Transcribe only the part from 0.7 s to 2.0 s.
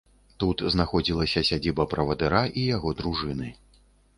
знаходзілася сядзіба